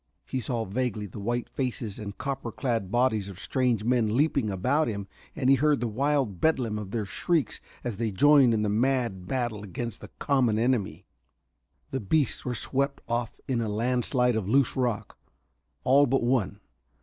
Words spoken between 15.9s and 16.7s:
but one.